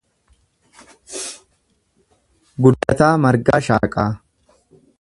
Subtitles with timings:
[2.65, 4.11] Guddataa Margaa Shaaqaa